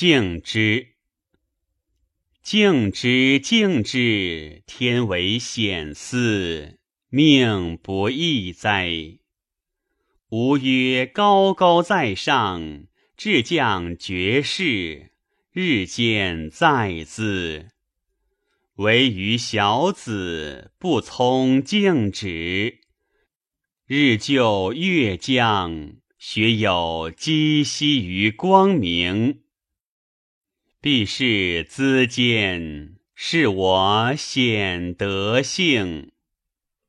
[0.00, 0.94] 敬之，
[2.40, 9.18] 敬之，敬之，天为显思，命不易哉！
[10.28, 12.84] 吾曰高高在上，
[13.16, 15.10] 至将绝世，
[15.50, 17.66] 日渐在兹。
[18.76, 22.78] 唯余小子不从敬止，
[23.84, 29.40] 日就月将，学有积息于光明。
[30.80, 36.12] 必是资坚，是我显德性。